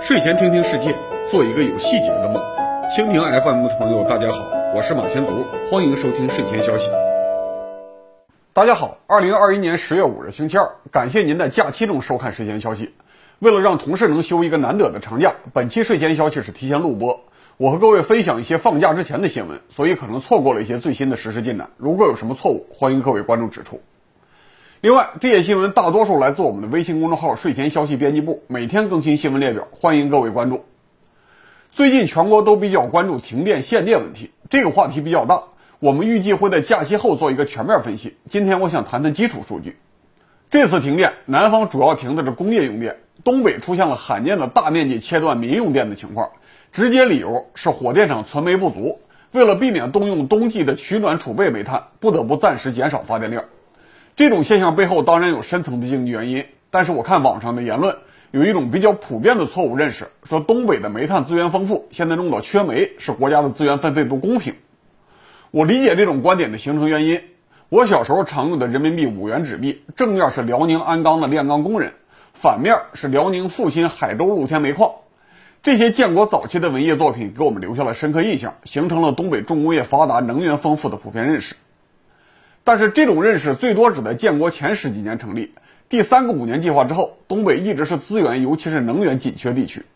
[0.00, 0.94] 睡前听听世界，
[1.28, 2.42] 做一个有细节的梦。
[2.96, 6.88] 蜻蜓 FM 的朋友，大家好，我是马前卒，欢迎收听睡前消息。
[8.54, 12.94] 大家好，二零二一年十月五日星期二，感谢您在假期中收看睡前消息。
[13.38, 17.24] 为了让同事能休一个难得的长假，本期睡前消息是提前录播。
[17.58, 21.70] 我和各位分享一些放假之前的新闻，所以可能错过了一些最新的实时进展。
[21.76, 23.80] 如果有什么错误，欢迎各位观众指出。
[24.80, 30.64] 另外，这些新闻大多数来自我们的微信公众号“睡前消息编辑部”，每天更新新闻列表，欢迎各位关注。
[31.72, 35.42] 最近全国都比较关注停电限电问题，这个话题比较大，
[35.80, 38.14] 我们预计会在假期后做一个全面分析。
[38.28, 39.78] 今天我想谈谈基础数据。
[40.48, 46.30] 这次停电，南方主要停的是工业用电，东北出现了罕见的大面积切断民用电的情况，
[46.70, 49.00] 直接理由是火电厂存煤不足，
[49.32, 53.42] 为了避免动用冬季的取暖储备煤炭，不得不暂时减少发电量。
[54.18, 57.98] 这种现象背后当然有深层的经济原因，但是我看网上的言论
[58.32, 64.54] 有一种比较普遍的错误认识，说东北的煤炭资源丰富，现在弄到缺煤是国家的资源分配不公平。
[65.52, 67.22] 我理解这种观点的形成原因。
[67.68, 71.92] 我小时候常用的人民币五元纸币，正面是辽宁鞍钢的炼钢工人，
[72.32, 74.90] 反面是辽宁阜新海州露天煤矿。
[75.62, 81.54] 这些建国早期的文艺作品给我们留下了深刻印象，形成了东北重工业发达、能源丰富的普遍认识。
[82.68, 85.54] 但是这种认识最多只在建国前十几年成立。
[85.88, 89.86] 第三个五年计划之后，东北一直是资源，尤其是能源紧缺地区。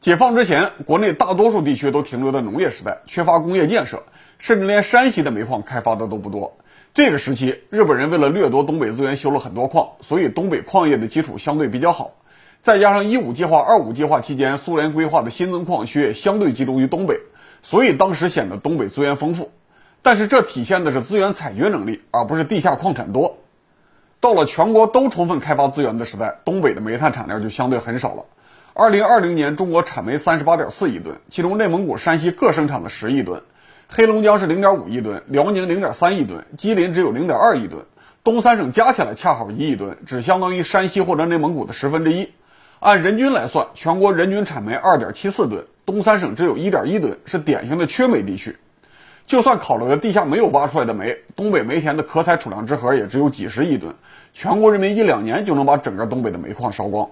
[0.00, 4.02] 解放之前，国内大多数地区都停留在农业时代，缺乏工业建设，
[4.40, 6.56] 甚至连山西的煤矿开发的都不多。
[6.92, 12.16] 这个时期，日本人为了掠夺东北资源，修了很多矿，所以东北矿业的基础相对比较好。
[12.62, 17.20] 再加上一五计划、二五计划期间，苏联规划的新增矿区相对集中于东北，
[17.62, 19.52] 所以当时显得东北资源丰富。
[20.02, 23.38] 但是这体现的是资源采掘能力，而不是地下矿产多。
[24.20, 28.24] 到了全国都充分开发资源的时代，东北的煤炭产量就相对很少了。
[28.72, 33.42] 二零二零年，中国产煤三十八点四亿吨，其中内蒙古、山西各生产了十亿吨，
[33.88, 37.84] 黑龙江是零点五亿吨，辽宁零点三亿吨，吉林只有零点二亿吨，
[38.24, 42.30] 东三省加起来恰好一亿吨，只相当于山西或者内蒙古的十分之一。
[42.78, 48.56] 按人均来算，全国人均产煤二点七四吨，东三省只有一点一吨，是典型的缺煤地区。
[49.26, 53.94] 就算考虑了地下没有挖出来的煤，东北煤田的可采储量之和也只有几十亿吨，
[54.32, 57.08] 全国人民一两年就能把整个东北的煤矿烧光。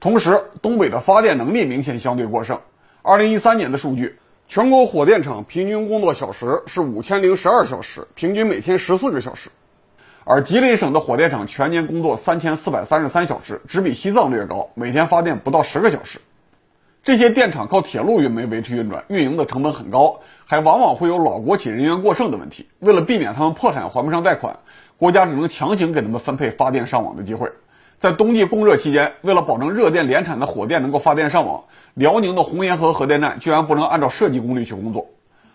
[0.00, 2.60] 同时，东北的发电能力明显相对过剩。
[3.02, 9.50] 二零一三年的数据，全国火电厂平均工作小时是五千零十二小时，平均每天十四个小时，
[10.24, 16.20] 而吉林省的火电厂全年工作三千四百三十三小时，只比西藏略高，每天发电不到十个小时。
[17.02, 20.20] 这些电厂靠铁路运煤维持运转，运营的成本很高，
[20.50, 22.66] 还往往会有老国企人员过剩的问题。
[22.78, 24.60] 为了避免他们破产还不上贷款，
[24.96, 27.52] 国家只能强行给他们分配发电上网的机会。
[28.00, 35.06] 在冬季供热期间，为了保证热电联产的火电能够发电上网，辽宁的红岩河核电站居然不能按照设计功率去工作。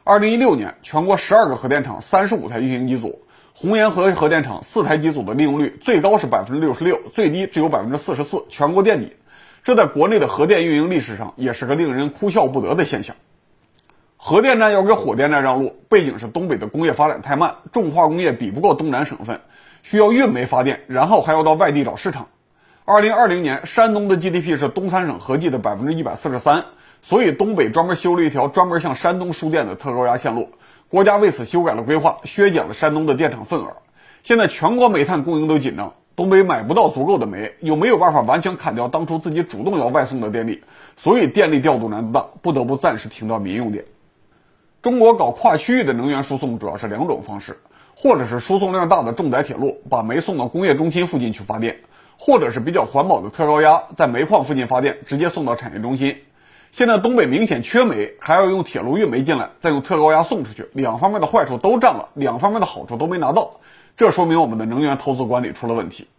[0.04, 3.20] 二零一六年，全国十二个核电厂三十五台运行机组，
[3.56, 9.12] 红岩河核电厂四台机组的利用率最高是百分之六十六，最低只有百分之四十四，全国垫底。
[9.64, 13.16] 这在国内的核电运营历史上也是个令人哭笑不得的现象。
[14.26, 19.42] 核电站要给火电站让路，背景是东北的工业发展太慢，重化工业比不过东南省份，
[19.82, 22.26] 需要运煤发电，然后还要到外地找市场。
[22.86, 26.64] 二零二零年，山东的 GDP 是东三省合计的百分之一百四十三，
[27.02, 30.50] 所以东北专门修了一条专门向山东输电的特高压线路。
[30.88, 33.76] 国家为此修改了规划，削减了山东的电厂份额。
[34.24, 35.94] 现在全国煤炭供应都紧张。
[36.16, 40.64] 东北买不到足够的煤，又没有办法完全砍掉当初自己主动要外送的电力，
[40.96, 43.84] 所以电力调度难度大，不得不暂时停掉民用电。
[44.84, 47.58] 中国搞跨区域的能源输送主要是两种方式，
[47.96, 51.80] 或者是输送量大的重载铁路，把煤送到工业中心附近去发电，
[52.18, 56.18] 或者是比较环保的特高压，在煤矿附近发电，直接送到产业中心。
[56.74, 63.62] 现在东北明显缺煤，还要用铁路运煤进来，再用特高压送出去，两方面的坏处都占了，两方面的好处都没拿到。
[63.96, 66.10] 这说明我们的能源投资管理出了问题。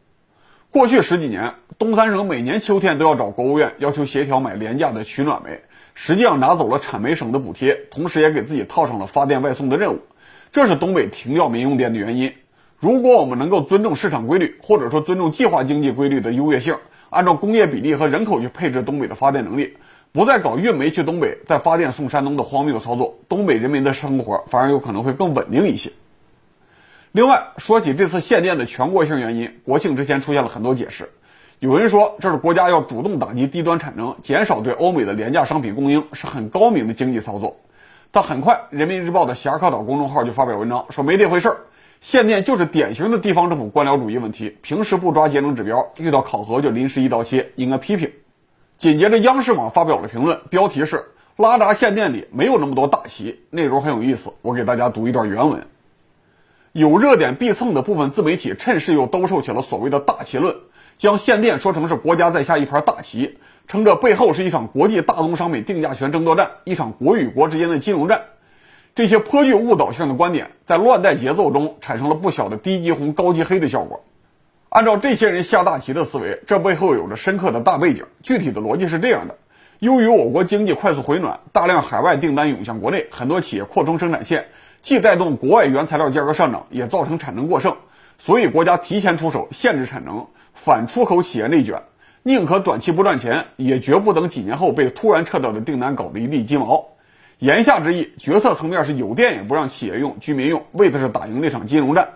[0.70, 5.60] 过去十几年，东三省每年秋天都要找国务院要求协调买廉价的取暖煤，
[5.94, 10.00] 实际上拿走了产煤省的补贴，同时也给自己套上了发电外送的任务。
[10.52, 12.32] 这是东北停掉民用电的原因。
[12.78, 16.76] 如果我们能够尊重市场规律，或者说尊重计划经济规律的优越性，
[17.10, 19.76] 按照工业比例和人口去配置东北的发电能力，
[20.12, 25.92] 不再搞运煤去东北再发电送山东的荒谬操作，东北人民的生活反而有可能会更稳定一些。
[27.12, 31.10] 另外，说起这次限电的全国性原因，国庆之前出现了很多解释。
[31.64, 37.56] 有人说这是国家要主动打击低端产能，减少对欧美的廉价商品供应，是很高明的经济操作。
[38.10, 41.56] 但很快，人民日报的侠客岛公众号就发表文章说没这回事儿。
[42.02, 48.12] 限电就是典型的地方政府官僚主义问题，平时不抓节能指标，遇到考核就临时一刀切，应该批评。
[48.76, 51.02] 紧接着，央视网发表了评论，标题是
[51.38, 55.66] “拉闸限电里没有那么多大旗”，内容很有意思，我给大家读一段原文。
[56.72, 60.54] 有热点必蹭的部分自媒体趁势又兜售起了所谓的大旗论，
[60.98, 68.22] 将限电说成是国家在下一盘大棋，称这背后是一场国际大宗商品定价权争夺战，一场国与国之间的金融战。
[68.94, 74.04] 这些颇具误导性的观点，在乱带节奏中产生了不小的低级红、高级黑的效果。
[74.68, 78.04] 按照这些人下大棋的思维，这背后有着深刻的大背景。
[78.22, 79.36] 具体的逻辑是这样的：
[79.80, 84.46] 由于我国经济快速回暖，大量海外订单涌向国内，很多企业扩充生产线，
[84.80, 87.76] 既带动国外原材料价格上涨，也造成产能过剩。
[88.18, 91.82] 所以国家提前出手限制产能，反出口企业内卷，
[92.22, 96.86] 宁可短期不赚钱，也绝不等几年后被突然撤掉的订单搞得一地鸡毛。
[97.40, 102.08] 言下之意，决策层面是有电也不让企业用、居民用，为的是打赢那场金融战。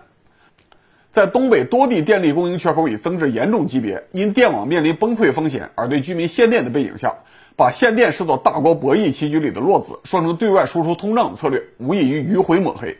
[1.11, 7.13] 在东北多地电力供应缺口已增至严重级别，因电网面临崩溃风险而对居民限电的背景下，
[7.55, 12.95] 把限电视作大国博弈棋局里的落子，说成对外输出通胀的策略，无异于迂回抹黑。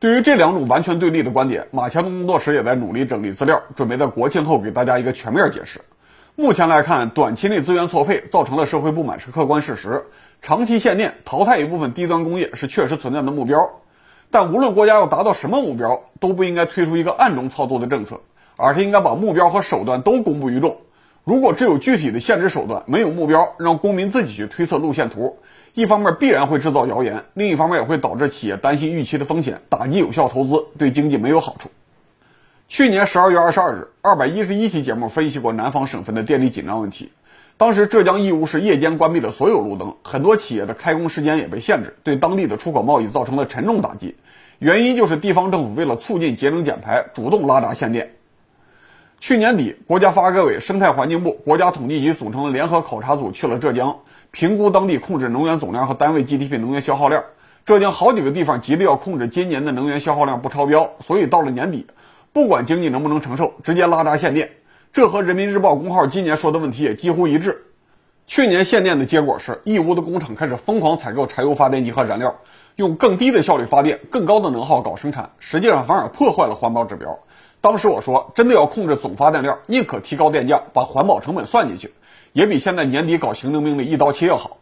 [0.00, 5.80] 对于这两种完全对立的观点，马前东工作室也在努力整理资料，准备在国庆后给大家一个全面解释。
[6.36, 10.04] 目前来看，短期内资源错配造成了社会不满是客观事实。
[10.40, 13.68] 长期限电淘汰一部分低端工业是确实存在的目标，
[14.30, 18.20] 但无论国家要达到什么目标，都不应该推出一个暗中操作的政策，
[18.56, 20.76] 而是应该把目标和手段都公布于众。
[21.24, 25.36] 如果只有具体的限制手段，没有目标，让公民自己去推测路线图，
[25.78, 31.70] 一方面必然会制造谣言，另一方面也会导致企业担心预期的风险，打击有效投资，对经济没有好处。
[32.66, 37.12] 去年十二月二十二日，二百一十一期节目分析过南方省份的电力紧张问题。
[37.56, 44.16] 当时浙江义乌市夜间关闭了所有路灯，很多企业的开工时间也被限制，对当地的出口贸易造成了沉重打击。
[44.58, 48.16] 原因就是地方政府为了促进节能减排，主动拉闸限电。
[49.20, 53.96] 去年底，国家发改委、生态环境部、国家统计局组成了联合考察组去了浙江，
[54.30, 57.24] 评估当地控制能源总量和单位 GDP 能源消耗量。
[57.64, 61.86] 浙江好几个地方极力要控制今年的能源消耗量不超标，所以到了年底，
[62.32, 64.50] 不管经济能不能承受，直接拉闸限电。
[64.92, 67.64] 这和人民日报公号今年说的问题也几乎一致。
[68.26, 72.36] 去年限电的结果是，义乌的工厂开始疯狂采购柴油发电机和燃料，
[72.76, 77.18] 用更低的效率发电、更高的能耗搞生产，实际上反而破坏了环保指标。
[77.60, 81.92] 当时我说，真的要控制总发电量，宁可提高电价，把环保成本算进去，
[82.32, 84.58] 也比现在年底搞行政命令一刀切要好。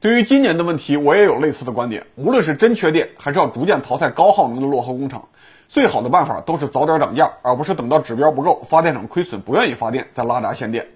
[0.00, 2.06] 对于今年的问题，我也有类似的观点。
[2.16, 5.28] 无论是真缺电，还是要逐渐淘汰高耗能的落后工厂。
[5.68, 10.88] 最好的办法都是早点涨价，而不是等到指标不够、发电厂亏损不愿意发电再拉闸限电。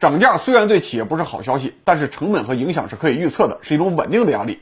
[0.00, 4.58] 涨价虽然对企业不是好消息，但是成本和影响是可以预测的，是一种稳定的压力。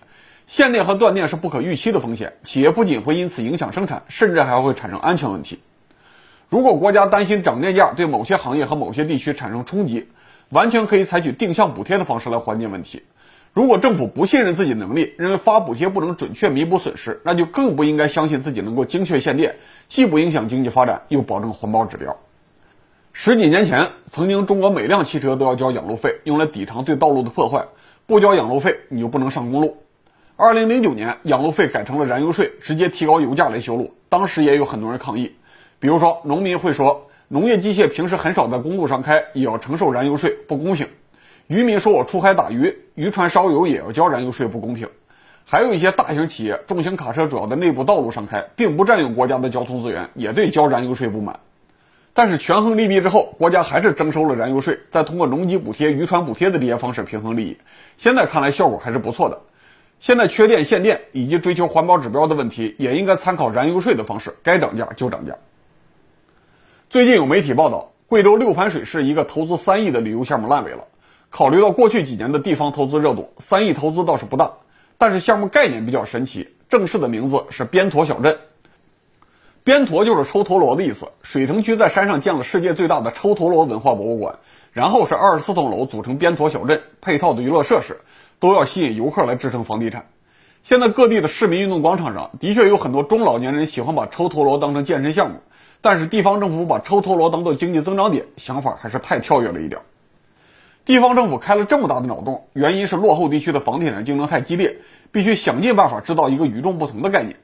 [0.47, 5.61] 限电和断电是不可预期的风险，企业不仅会因此影响生产，甚至还会产生安全问题。
[6.51, 10.09] 如果国家担心涨电价对某些行业和某些地区产生冲击，
[10.49, 13.03] 完全可以采取定向补贴的方式来缓解问题。
[13.53, 19.57] 如果政府不信任自己能力，认为发补贴不能准确弥补损失，那就更不应该相信自己能够精确限电，
[19.89, 22.17] 既不影响经济发展，又保证环保指标。
[23.13, 27.67] 十几年前，曾经中国每辆汽车都要交养路费，用来抵偿对道路的破坏。
[28.07, 29.77] 不交养路费，你就不能上公路。
[30.37, 33.93] 二零零九年，养路费改成了燃油税，直接提高油价来修路。
[34.09, 35.33] 当时也有很多人抗议，
[35.81, 40.87] 比如说农民会说，农业机械平时很少在公路上开，也要承受燃油税，不公平。
[41.47, 44.89] 渔民说：“我出海打鱼，渔船烧油也要交燃油税，不公平。”
[45.47, 51.39] 还有一些大型企业，重型卡车主要在内部道路上开，并不占用国家的交通资源，也对交燃油税不满。
[52.13, 57.57] 但是权衡利弊之后，国家还是征收了燃油税，再通过农机补贴、渔船补贴的这些方式平衡利益。
[57.97, 59.39] 现在看来效果还是不错的。
[60.01, 65.33] 现在缺电限电以及追求环保指标的问题，也应该参考燃油税的方式，该涨价就涨价。
[66.91, 70.87] 最近有媒体报道，贵州六盘水市一个投资三亿的旅游项目烂尾了。
[71.29, 74.51] 考虑到过去几年的地方投资热度，三亿投资倒是不大，
[74.97, 78.39] 但是项目概念比较神奇，正式的名字是边陀小镇。
[79.65, 81.07] 边陀就是抽陀螺的意思。
[81.23, 84.39] 水城区在山上建了世界最大的抽陀螺文化博物馆，
[84.73, 88.01] 然后是二十四栋楼组成边陀小镇，配套的娱乐设施
[88.41, 90.07] 都要吸引游客来支撑房地产。
[90.63, 95.37] 现在各地的市民运动广场上的确有很多中老年人喜欢把抽陀螺当成健身项目，
[95.81, 99.81] 但是地方政府把抽陀螺当做经济增长点，想法还是太跳跃了一点。
[100.85, 104.79] 地方政府开了这么大的脑洞，原因是落后地区的房地产竞争太激烈，
[105.13, 107.37] 必须想尽办法制造一个与众不同的概念。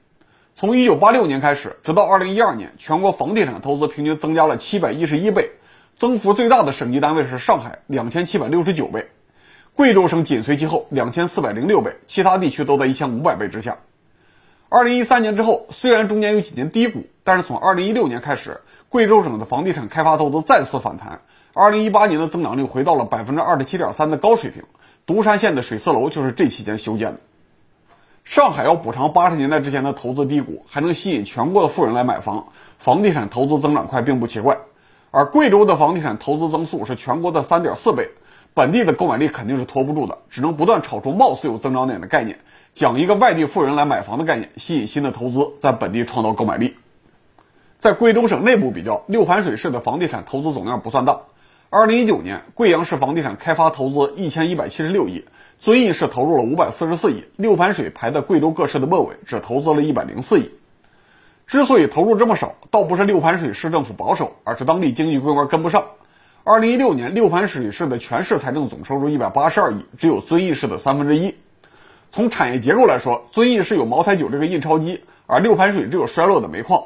[0.57, 5.51] 从一九八六年开始，直到二零一二年，全国房地产投资平均增加了七百一十一倍，
[5.99, 9.07] 增幅最大的省级单位是上海，两千七百六十九倍，
[9.75, 13.77] 贵州省紧随其后，两千四百零六倍，其他地区都在一千五百倍之下。
[14.69, 21.23] 二零一三年之后，虽然中间有几年低谷，但是从二零一六年开始，贵州省的房地产开发投资再次反弹。
[21.55, 24.63] 二零一八年的增长率回到了百分之二十七点三的高水平。
[25.07, 27.21] 独山县的水四楼就是这期间修建的。
[28.25, 34.59] 上海要补偿八十年代之前的投资低谷，还能吸引全国的富人来买房，房地产投资增长快并不奇怪。
[35.11, 38.11] 而贵州的房地产投资增速是全国的三点四倍，
[38.53, 42.39] 本地的购买力肯定是拖不住的，只能不断炒出貌似有增长点的概念，
[42.75, 46.77] 讲一个外地富人来买房的概念，吸引新的投资，在本地创造购买力。
[47.85, 51.21] 在贵州省内部比较，六盘水市的房地产投资总量不算大。
[51.69, 55.27] 二零一九年，贵阳市房地产开发投资一千一百七十六亿，
[55.61, 60.51] 遵义市投入了五百四十四亿，六盘水排在贵州各市的末尾，只投资了一百零四亿。
[61.47, 65.85] 之所以投入这么少，倒不是六盘水市政府保守，而是当地经济规模跟不上。
[66.43, 71.35] 二零一六年，六盘水市的全市财政总收入一百八十二亿，只有遵义市的三分之一。
[72.13, 76.83] 从产业结构来说，遵义市有茅台酒这个印钞机，而六盘水只有衰落的煤矿。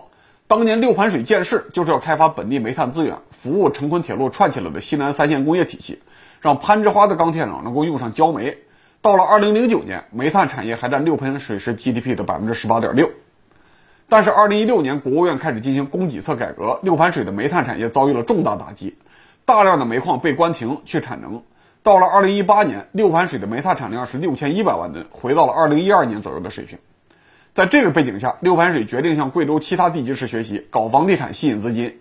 [0.48, 6.00] 当年六盘水建市就是要开发本地煤炭资源，服务成昆铁路串起来的西南三线工业体系，
[6.40, 8.56] 让攀枝花的钢铁厂能够用上焦煤。
[9.02, 13.10] 到了二零零九年，煤炭产业还占六盘水市 GDP 的百分之十八点六。
[14.08, 18.96] 但是二零一六年，国务院开始进行供给侧改革，六盘水的煤炭产业遭遇了重大打击，
[19.44, 21.42] 大量的煤矿被关停去产能。
[21.82, 26.78] 到了二零一八年，六盘水的煤炭产量是六千一百万吨，回到了二零一二年左右的水平。
[27.58, 31.98] 在这个背景下，六盘水决定向贵州其他地级市学习搞房地产，吸引资金。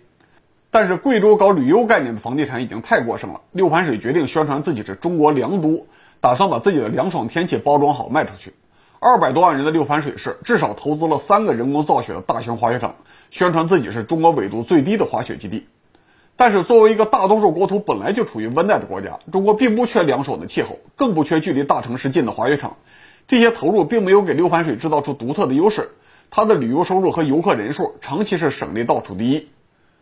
[0.70, 3.40] 但是贵州搞旅游概念的房地产已经太过剩了。
[3.50, 5.88] 六盘水决定宣传自己是中国凉都，
[6.20, 8.54] 打算把自己的凉爽天气包装好卖出去。
[9.00, 12.94] 二百多万人的六盘水市至少投资了三个人工造雪的大型滑雪场，
[13.32, 15.66] 宣传自己是中国纬度最低的滑雪基地。
[16.36, 22.76] 但是作为一个大多数国土本来就处于温带的国家，中国并不缺凉爽的气候，更不缺距离大城市近的滑雪场。
[23.28, 25.90] 这些投入并没有给六盘水制造出独特的优势，
[26.30, 29.48] 它的旅游收入和游客人数长期是省内倒数第一，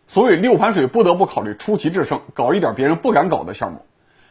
[0.07, 3.81] 所以六盘水不得不考虑出奇制胜，搞一点别人不敢搞的项目。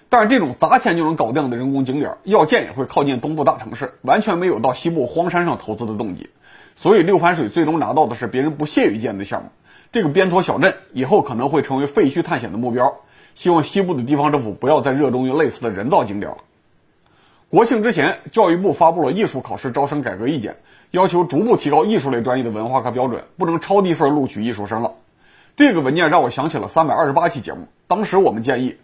[0.09, 6.31] 但是这种砸钱就能搞定的人工景点，要建也会靠近东部大城市，完全没有到西部荒山上投资的动机。
[6.75, 9.51] 所以六盘水最终拿到的是别人不屑于建的项目。
[9.93, 12.97] 这个边陲小镇以后可能会成为废墟探险的目标。
[13.35, 16.39] 希望西部的地方政府不要再热衷于类似的人造景点了。
[17.49, 20.57] 国庆之前，教育部发布了艺术考试招生改革意见，
[20.91, 24.95] 要求逐步提高艺术类专业的文化课标准，不能超低分录取艺术生了。
[25.57, 28.75] 这个文件让我想起了三百二十八期节目，当时我们建议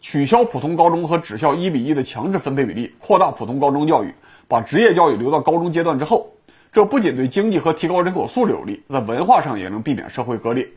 [0.00, 4.14] 取消普通高中和职校一比一的强制分配比例，扩大普通高中教育，
[4.46, 6.30] 把职业教育留到高中阶段之后。
[6.72, 10.68] 这不仅对经济和提高人口素质有利，在文化上也能避免社会割裂。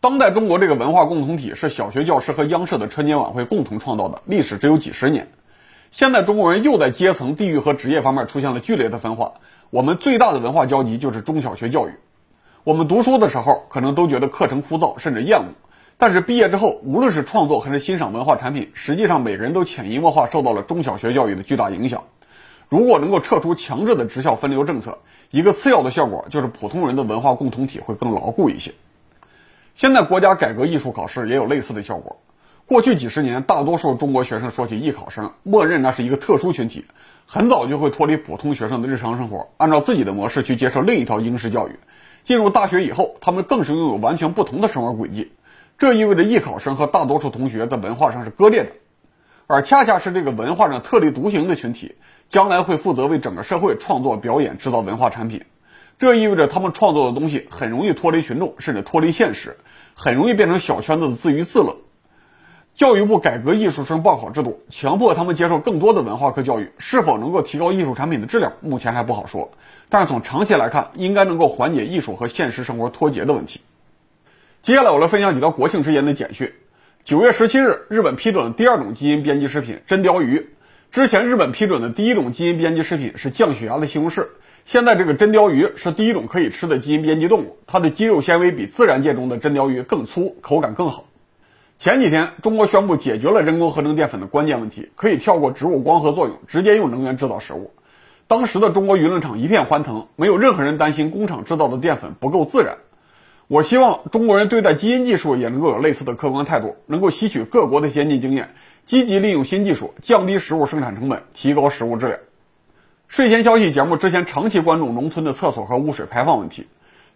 [0.00, 5.28] 当代中国这个文化共同体是小学教师和央视的春节晚会共同创造的，历史只有几十年。
[5.96, 9.34] 现在中国人又在阶层、地域和职业方面出现了剧烈的分化。
[9.70, 11.92] 我们最大的文化交集就是中小学教育。
[12.64, 15.54] 我们读书的时候可能都觉得课程枯燥甚至厌恶，
[15.96, 22.02] 但是毕业之后，无论是创作还是欣赏文化产品，实际上每个人都潜移默化受到了中小学教育的巨大影响。
[22.68, 24.98] 如果能够撤出强制的职校分流政策，
[25.30, 28.74] 一个次要的效果就是普通人的文化共同体会更牢固一些。
[29.76, 32.16] 现在国家改革艺术考试也有类似的效果。
[32.66, 36.86] 过去几十年，大多数中国学生说起艺考生，默认那是一个特殊群体，
[37.26, 41.72] 很早就会脱离普通学生的日常生活，按照自己的模式去接受另一套应试教育。
[42.22, 45.32] 进入大学以后，他们更是拥有完全不同的生活轨迹。
[45.76, 48.70] 这意味着艺考生和大多数同学在文化上是割裂的，
[49.46, 51.96] 而恰恰是这个文化上特立独行的群体，
[52.28, 55.42] 将来会负责为整个社会创作、表演、制造文化产品。
[55.98, 59.58] 这意味着他们创作的东西很容易脱离群众，甚至脱离现实，
[59.92, 61.76] 很容易变成小圈子的自娱自乐。
[62.76, 69.52] 教育部改革艺术生报考制度，强迫他们接受更多的文化课教育，是否能够提高艺术产品的质量，目前还不好说。
[69.88, 73.60] 但是从长期来看，应该能够缓解艺术和现实生活脱节的问题。
[74.60, 76.52] 接下来我来分享几条国庆之前的简讯。
[77.04, 80.48] 九月十七日，日本批准了第二种基因编辑食品真鲷鱼。
[80.90, 84.26] 之前日本批准的第一种基因编辑食品是降血压的西红柿，
[84.64, 91.04] 现在这个真鲷鱼是第一种可以吃的基因编辑动物，它的肌肉纤维比自然界中的真鲷鱼更粗，口感更好。
[91.76, 97.72] 前几天，中国宣布解决了人工合成淀粉的关键问题，可以跳过植物光合作用，直接用能源制造食物。
[98.26, 102.78] 当时的中国舆论场一片欢腾，没有任何人担心工厂制造的淀粉不够自然。
[103.48, 108.54] 我希望中国人对待基因技术也能够有类似的客观态度，能够吸取各国的先进经验，
[108.86, 112.18] 积极利用新技术，降低食物生产成本，提高食物质量。
[113.08, 116.66] 睡前消息节目之前长期关注农村的厕所和污水排放问题。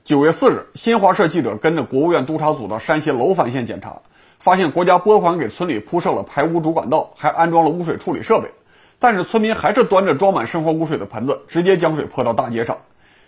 [0.05, 4.03] 九月四日，新华社记者跟着国务院督察组到山西娄烦县检查。
[4.39, 8.51] 发现国家拨款给村里铺设了排污主管道，还安装了污水处理设备，
[8.99, 12.79] 但是村民还是端着装满生活污水的盆子，直接将水泼到大街上。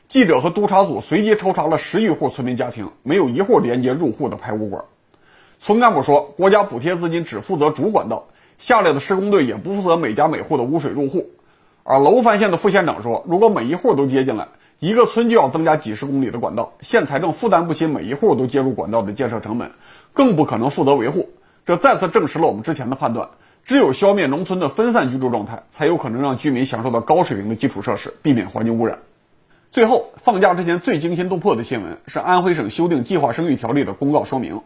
[0.09, 4.85] 记者和督查组随机抽查了十余户村民家庭，没有一户连接入户的排污管。
[5.59, 8.26] 村干部说，国家补贴资金只负责主管道，
[8.59, 11.31] 下来的施工队也不负责每家每户的污水入户。
[11.83, 14.49] 而楼烦县的副县长说，如果每一户都接进来，
[14.79, 19.71] 一个村就要增加几十公里的管道，县财政负担不起每一户都接入管道的建设成本，
[20.12, 21.31] 更不可能负责维护。
[21.67, 23.31] 这再次证实了我们之前的判断。
[23.62, 29.00] 只有消灭农村的分散居住状态，才有可能让居民享受到高水平的基础设施，避免环境污染。
[29.71, 34.62] 最后，放假之前最惊心动魄的新闻是安徽省修订计划生育条例的公告说明。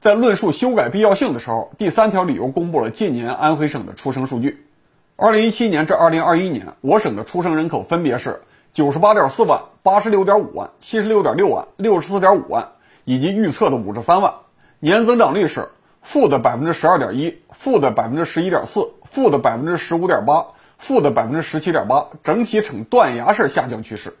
[0.00, 4.66] 在论述修改必要性的时候，第三条理由公布了近年安徽省的出生数据。
[5.14, 8.42] 二零一七年至二零二一年，我省的出生人口分别是
[8.74, 12.72] 九十八点四万、八十六点五万、七十六点六万、六十四点五万，
[13.04, 14.34] 以及预测的五十三万，
[14.80, 15.68] 年增长率是。
[16.02, 20.46] 负的百分之十二点一，负的百分之十一点四，负的百分之十五点八，
[20.78, 24.16] 负的百分之十七点八，整体呈断崖式下降趋势。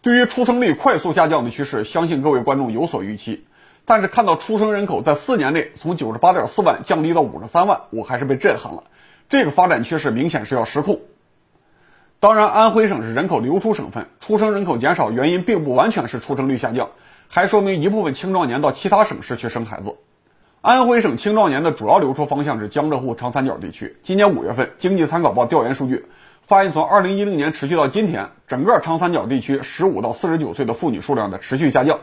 [0.00, 3.44] 对于出生率快速下降的趋势，相信各位观众有所预期。
[3.84, 8.84] 但是看到出生人口在四年内从九十八点四万降低到五十三万，我还是被震撼了。
[9.28, 10.98] 这个发展趋势明显是要失控。
[12.20, 16.88] 当然，安徽省是人口流出省份，出生人口减少原因并不完全是出生率下降，
[17.32, 19.94] 还说明一部分青壮年到其他省市去生孩子。
[20.62, 23.96] 安徽省青壮年的主要流出方向是江浙沪长三角地区。
[24.02, 26.04] 今年五月份，经济参考报调研数据
[26.42, 32.00] 发现，从二零一零年持续到今天，整个长三角地区十五到四十九岁的妇女数量在持续下降，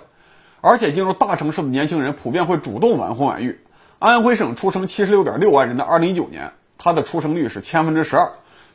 [0.62, 3.60] 而且进入大城市的年轻人普遍会主动晚婚晚育。
[4.00, 8.31] 安徽省出生七十六点六万人的二零一九年，它的出生率是千分之十二。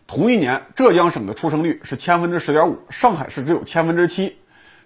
[0.06, 4.36] 同一年，浙江省的出生率是千分之十点五，上海市只有千分之七。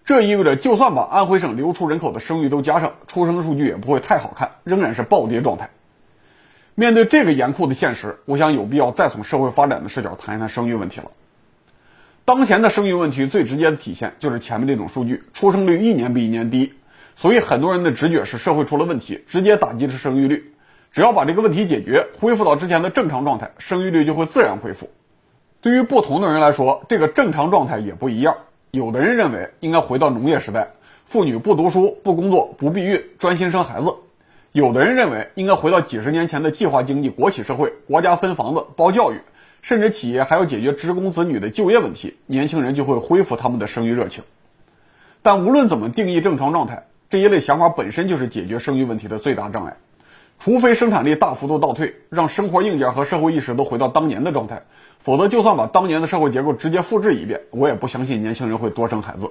[0.07, 5.71] 这意味着，就算把安徽省流出人口的生育都加上，出生数据也不会太好看，仍然是暴跌状态。
[6.77, 11.11] 面对这个严酷的现实，我想有必要再从社会发展的视角谈一谈生育问题了。
[12.25, 16.75] 当前的生育问题最直接的体现就是前面这种数据，出生率一年比一年低，
[17.17, 20.53] 所以很多人的直觉是社会出了问题，直接打击的是生育率。
[20.93, 24.88] 只要把这个问题解决，恢复到之前的正常状态，生育率就会自然恢复。
[25.61, 28.37] 对于不同的人来说，这个正常状态也不一样。
[28.70, 30.72] 有的人认为应该回到农业时代，
[31.05, 33.88] 妇女不读书、不工作、不避孕，专心生孩子；
[34.52, 39.20] 有的人认为应该回到几十年前的计划经济国企社会，国家分房子、包教育，
[39.62, 44.24] 甚至企业还要解决职工子女的就业问题，年轻人就会恢复他们的生育热情。
[45.22, 49.76] 但无论怎么定义正常状态，这一类想法本身就是解决生育问题的最大障碍。
[50.38, 54.64] 除非生产力大幅度倒退，让生活硬件和社会意识都回到当年的状态，
[55.07, 59.31] 否则就算把当年的社会结构直接复制一遍，我也不相信年轻人会多生孩子。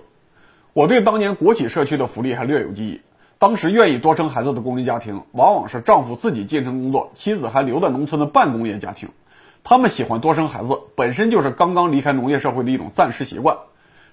[0.72, 3.02] 我对当年国企社区的福利还略有记忆，
[3.40, 9.10] 当时愿意多生孩子的工人家庭，往往是丈夫自己进城工作，妻子还留在农村的半工业家庭。
[9.66, 13.58] 他们喜欢多生孩子，本身就是刚刚离开农业社会的一种暂时习惯。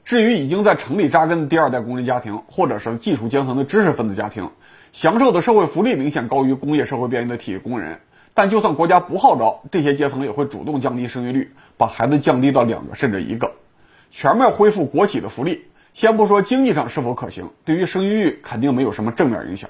[0.05, 4.51] 至于已经在城里扎根的第二代工人家庭，或者是技术阶层的知识分子家庭。
[4.91, 8.01] 享受的社会福利明显高于工业社会边缘的体力工人，
[8.35, 13.53] 但就算国家不号召，这些阶层也会主动降低生育率，把孩子降低到两个甚至一个，
[14.11, 15.67] 全面恢复国企的福利。
[15.93, 19.69] 先不说经济上是否可行，对于生育率肯定没有什么正面影响。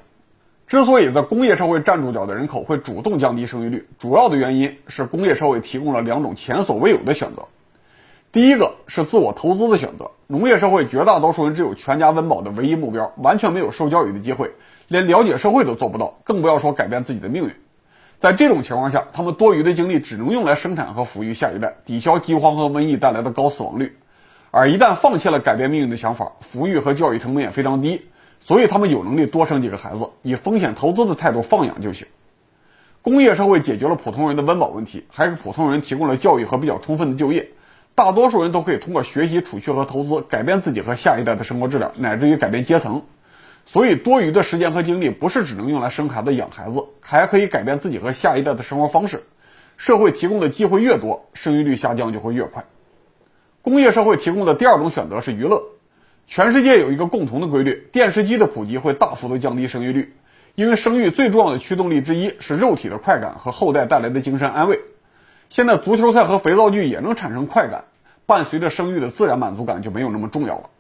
[0.69, 7.49] 之所以在工业社会站住脚的人口会主动降低生育率，主要的原因是工业社会提供了两种前所未有的选择。
[8.31, 14.53] 第一个是自我投资的选择，农业社会绝大多数人只有全家温饱的唯一目标，完全没有受教育的机会。
[14.87, 17.51] 连了解社会都做不到，更不要说改变自己的命运。
[18.23, 23.97] 在这种情况下，他们多余的精力只能用来生产和抚育下一代，抵消饥荒和瘟疫带来的高死亡率。
[24.53, 28.03] 而一旦放弃了改变命运的想法，抚育和教育成本也非常低，
[28.39, 32.07] 所以他们有能力多生几个孩子，以风险投资的态度放养就行。
[33.03, 37.49] 工业社会解决了普通人的温饱问题，还给普通人提供了教育和比较充分的就业。
[37.97, 43.03] 大多数人都可以通过学习、储蓄和投资，改变自己和下一代的生活质量，乃至于改变阶层。
[43.65, 49.23] 所以，多余的时间和精力不是只能用来生孩子、养孩子，还可以改变自己和下一代的生活方式。
[49.77, 52.65] 社会提供的机会越多，生育率下降就会越快。
[53.63, 55.63] 工业社会提供的第二种选择是娱乐。
[56.27, 60.15] 全世界有一个共同的规律：电视机的普及会大幅度降低生育率，
[60.55, 64.81] 因为生育最重要的驱动力之一是肉体的快感和后代带来的精神安慰。
[65.49, 67.85] 现在，足球赛和肥皂剧也能产生快感，
[68.27, 70.71] 伴随着生育的自然满足感就没有那么重要了。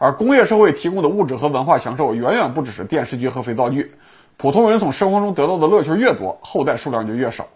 [0.00, 3.92] 而工业社会提供的物质和文化享受远远不只是电视剧和肥皂剧，
[4.36, 7.48] 普通人从生活中得到的乐趣越多，后代数量就越少。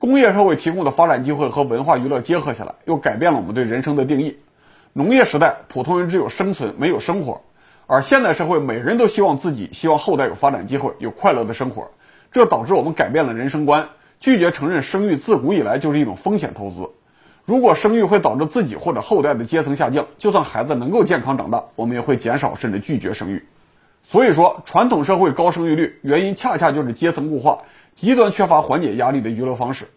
[0.00, 4.36] 工业社会提供的发展机会和文化娱乐结合起来，又改变了我们对人生的定义。
[4.92, 7.40] 农业时代，普通人只有生存没有生活，
[7.86, 11.88] 而现代社会，每人都希望自己、希望后代有发展机会，有快乐的生活，
[12.32, 16.90] 这导致我们改变了人生观，拒绝承认生育自古以来就是一种风险投资。
[17.48, 23.42] 如果生育会导致自己或者后代的阶层下降，就算孩子能够健康长大，我们也会减少甚至拒绝生育。
[24.02, 27.60] 所以说，传统社会高生育率原因恰恰就是阶层固化，
[27.94, 29.88] 极端缺乏缓解压力的娱乐方式。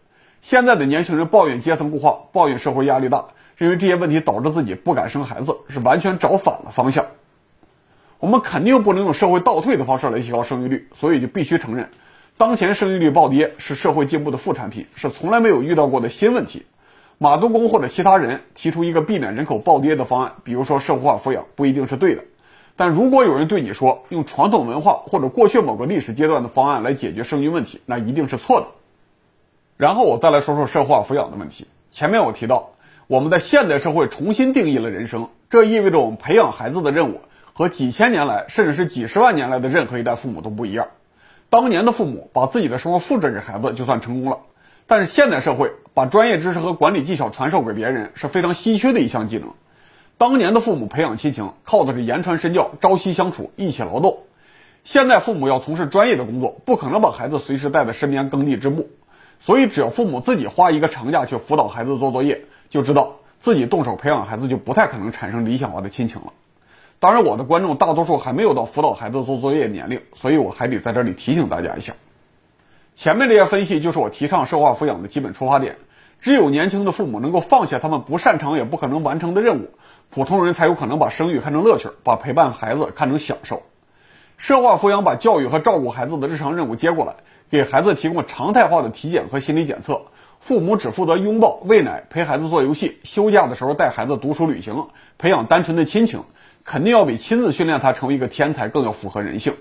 [0.42, 3.26] 现在的年轻人抱怨阶层固化，抱怨社会压力大，
[3.58, 7.06] 认为这些问题导致自己不敢生孩子，是完全找反了方向。
[8.20, 11.90] 我们肯定不能用社会倒退的方式来提高生育率，所以就必须承认，
[12.38, 16.66] 当前生育率暴跌是社会进步的副产品，是从来没有遇到过的新问题。
[17.24, 22.24] 马督工或者其他人提出一个避免人口暴跌的方案，比如说社会化抚养，不一定是对的。
[22.76, 28.68] 但如果有人对你说用传统文化或者过去某个历史阶段的方案来解决生育问题，那一定是错的。
[29.78, 31.68] 然后我再来说说社会化抚养的问题。
[31.92, 32.72] 前面我提到，
[33.06, 37.22] 我们在现代社会重新定义了人生，这意味着我们培养孩子的任务
[37.54, 40.88] 和几千年来甚至是几十万年来的任何一代父母都不一样。
[41.52, 44.40] 当年的父母把自己的生活复制给孩子就算成功了，
[44.88, 49.50] 但是现代社会把专业知识和管理技巧传授给别人是非常稀缺的一项技能。
[50.18, 54.20] 当年的父母培养亲情，靠的是言传身教、朝夕相处、一起劳动。
[54.84, 58.90] 现在父母要从事专业的工作，不可能把孩子随时带在身边耕地织布，
[59.40, 66.34] 所以只要父母自己花一个长假去辅导孩子做作业，就知道自己动手培养孩子就不太可能产生理想化的亲情了。
[67.00, 71.94] 当然，我的观众大多数还没有到辅导孩子做作业年龄，所以我还得在这里提醒大家一下。
[72.94, 75.78] 前面这些分析就是我提倡社会化抚养的基本出发点。
[76.20, 79.72] 只有年轻的父母能够放下他们不擅长也不可能完成的任务。
[80.12, 83.64] 普通人才有可能把生育看成乐趣，把陪伴孩子看成享受。
[84.38, 87.16] 社会化抚养把教育和照顾孩子的日常任务接过来，
[87.50, 90.02] 给孩子提供常态化的体检和心理检测。
[90.40, 96.24] 父母只负责拥抱、喂奶、陪孩子做游戏，休假的时候带孩子读书、旅行，培养单纯的亲情，
[96.66, 99.54] 肯定要比亲自训练他成为一个天才更要符合人性。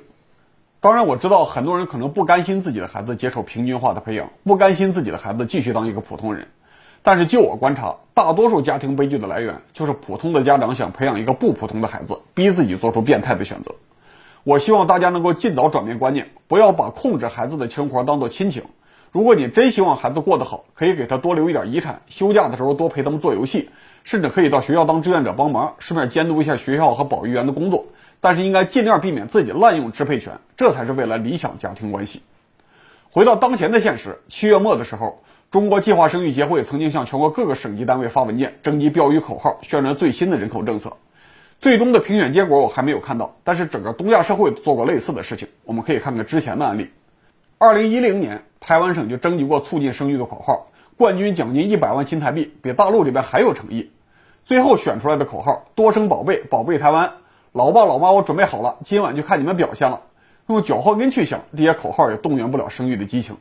[0.82, 6.48] 当然，我知道很多人可能不甘心自己的孩子接受平均化的培养，不甘心自己的孩子继续当一个普通人。
[7.02, 13.74] 但是，就我观察，大多数家庭悲剧的来源就是普通的家长想培养一个不普通的孩子，逼自己做出变态的选择。
[14.42, 18.62] 我希望大家能够尽早转变观念，不要把控制孩子的生活当做亲情。
[19.12, 23.68] 如果你真希望孩子过得好，可以给他多留一点遗产，休假的时候多陪他们做游戏，
[24.02, 27.84] 甚至可以到学校当志愿者帮忙，顺便监督一下学校和保育员的工作。
[28.20, 32.22] 但是应该尽量避免自己滥用支配权，这才是未来理想家庭关系。
[33.10, 35.22] 回到当前的现实，七月末的时候。
[35.50, 40.96] 中国计划生育协会曾经向全国各个省级单位发文件，征集标语口号，宣传最新的人口政策。
[41.60, 45.48] 最终的评选结果我还没有看到，但是整个东亚社会做过类似的事情。
[45.64, 46.90] 我们可以看看之前的案例。
[47.58, 53.90] 二零一零年，台湾省就征集过促进生育的口号，冠军奖金一百万新台币，比大陆这边还有诚意。
[54.44, 57.12] 最后选出来的口号“多生宝贝，宝贝台湾”，
[57.52, 60.02] 老爸老妈，我准备好了，今晚就看你们表现了。
[60.46, 63.38] 用脚后跟去想，这些口号也动员不了生育的激情。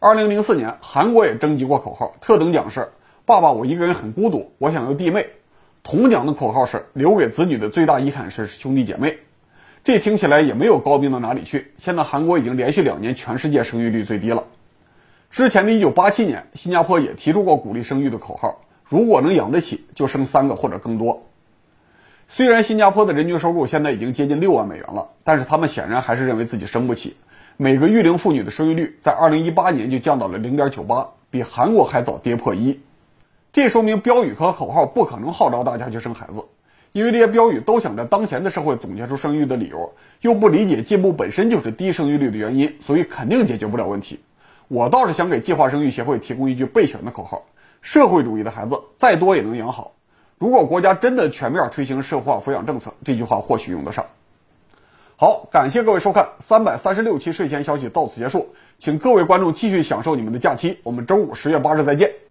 [0.00, 2.90] 二零零四年，韩国也征集过口号，特等奖是
[3.24, 5.28] “爸爸，我一个人很孤独，我想要弟妹”。
[5.84, 9.18] 铜奖的口号是“留给子女的最大遗产是兄弟姐妹”。
[9.84, 11.72] 这听起来也没有高明到哪里去。
[11.78, 14.42] 现在韩国已经连续两年全世界生育率最低了。
[15.30, 21.29] 之前的一九八七年，新加坡也提出过鼓励生育的口号，如果能养得起，就生三个或者更多。
[22.32, 27.16] 虽然新加坡的人均收入现在已经接近六万美元了，但是他们显然还是认为自己生不起。
[27.56, 32.78] 每个育龄妇女的生育率在二零一八年就降到了零点九八，比韩国还早跌破一。
[33.52, 36.44] 这说明标语和口号不可能号召大家去生孩子，
[36.92, 44.20] 因为这些标语都想在当前的社会总结出生育的理由，又不理解进步本身就是低生育率的原因，所以肯定解决不了问题。
[44.68, 47.42] 我倒是想给计划生育协会提供一句备选的口号：
[47.82, 49.94] 社会主义的孩子再多也能养好。
[50.40, 54.06] 如果国家真的全面推行社会化抚养政策，这句话或许用得上。
[55.16, 58.48] 好，感谢各位收看三百三十六期睡前消息到此结束，
[58.78, 62.10] 请各位观众继续享受你们的假期，我们周五十月八日再见。